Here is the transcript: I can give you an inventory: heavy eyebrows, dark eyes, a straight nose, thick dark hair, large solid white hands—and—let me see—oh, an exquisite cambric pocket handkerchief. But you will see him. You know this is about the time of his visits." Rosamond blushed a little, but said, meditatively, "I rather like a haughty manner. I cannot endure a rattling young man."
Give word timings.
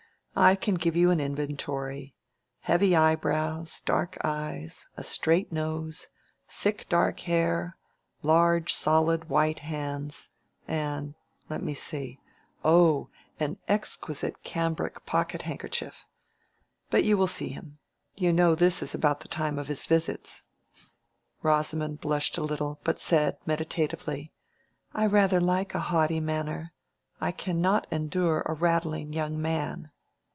I 0.33 0.55
can 0.55 0.75
give 0.75 0.95
you 0.95 1.11
an 1.11 1.19
inventory: 1.19 2.15
heavy 2.61 2.95
eyebrows, 2.95 3.81
dark 3.81 4.17
eyes, 4.23 4.87
a 4.95 5.03
straight 5.03 5.51
nose, 5.51 6.07
thick 6.47 6.85
dark 6.87 7.19
hair, 7.19 7.75
large 8.23 8.73
solid 8.73 9.27
white 9.29 9.59
hands—and—let 9.59 11.61
me 11.61 11.73
see—oh, 11.73 13.09
an 13.41 13.57
exquisite 13.67 14.41
cambric 14.43 15.05
pocket 15.05 15.41
handkerchief. 15.41 16.05
But 16.89 17.03
you 17.03 17.17
will 17.17 17.27
see 17.27 17.49
him. 17.49 17.79
You 18.15 18.31
know 18.31 18.55
this 18.55 18.81
is 18.81 18.95
about 18.95 19.19
the 19.19 19.27
time 19.27 19.59
of 19.59 19.67
his 19.67 19.85
visits." 19.85 20.43
Rosamond 21.43 21.99
blushed 21.99 22.37
a 22.37 22.41
little, 22.43 22.79
but 22.85 23.01
said, 23.01 23.35
meditatively, 23.45 24.31
"I 24.93 25.07
rather 25.07 25.41
like 25.41 25.75
a 25.75 25.79
haughty 25.79 26.21
manner. 26.21 26.71
I 27.19 27.33
cannot 27.33 27.85
endure 27.91 28.43
a 28.45 28.53
rattling 28.53 29.11
young 29.11 29.37
man." 29.39 29.89